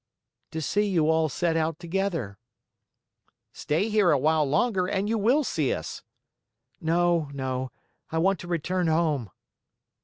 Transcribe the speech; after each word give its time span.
"To 0.49 0.63
see 0.63 0.89
you 0.89 1.11
all 1.11 1.29
set 1.29 1.55
out 1.55 1.77
together." 1.77 2.39
"Stay 3.53 3.87
here 3.87 4.09
a 4.09 4.17
while 4.17 4.45
longer 4.45 4.87
and 4.87 5.07
you 5.07 5.15
will 5.19 5.43
see 5.43 5.71
us!" 5.71 6.01
"No, 6.79 7.29
no. 7.35 7.71
I 8.11 8.17
want 8.17 8.39
to 8.39 8.47
return 8.47 8.87
home." 8.87 9.29